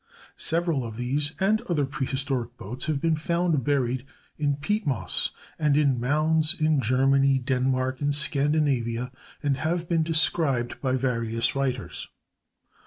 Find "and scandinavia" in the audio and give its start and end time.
8.01-9.11